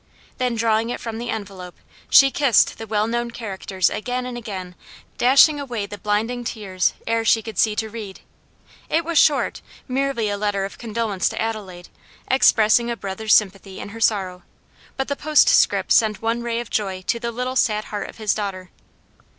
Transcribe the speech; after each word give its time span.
Then 0.39 0.55
drawing 0.55 0.89
it 0.89 0.99
from 0.99 1.19
the 1.19 1.29
envelope, 1.29 1.75
she 2.09 2.31
kissed 2.31 2.79
the 2.79 2.87
well 2.87 3.05
known 3.05 3.29
characters 3.29 3.87
again 3.87 4.25
and 4.25 4.35
again, 4.35 4.73
dashing 5.19 5.59
away 5.59 5.85
the 5.85 5.99
blinding 5.99 6.43
tears 6.43 6.95
ere 7.05 7.23
she 7.23 7.43
could 7.43 7.59
see 7.59 7.75
to 7.75 7.87
read. 7.87 8.21
It 8.89 9.05
was 9.05 9.19
short; 9.19 9.61
merely 9.87 10.27
a 10.27 10.39
letter 10.39 10.65
of 10.65 10.79
condolence 10.79 11.29
to 11.29 11.39
Adelaide, 11.39 11.89
expressing 12.31 12.89
a 12.89 12.97
brother's 12.97 13.35
sympathy 13.35 13.79
in 13.79 13.89
her 13.89 14.01
sorrow; 14.01 14.41
but 14.97 15.07
the 15.07 15.15
postscript 15.15 15.91
sent 15.91 16.19
one 16.19 16.41
ray 16.41 16.59
of 16.59 16.71
joy 16.71 17.03
to 17.03 17.19
the 17.19 17.31
little 17.31 17.55
sad 17.55 17.83
heart 17.85 18.09
of 18.09 18.17
his 18.17 18.33
daughter. 18.33 18.71